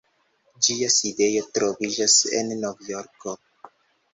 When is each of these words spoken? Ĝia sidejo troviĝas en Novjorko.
Ĝia 0.67 0.87
sidejo 0.95 1.43
troviĝas 1.57 2.17
en 2.41 2.51
Novjorko. 2.65 3.37